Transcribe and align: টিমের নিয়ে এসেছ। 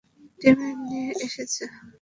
টিমের 0.41 0.75
নিয়ে 0.83 1.07
এসেছ। 1.17 1.53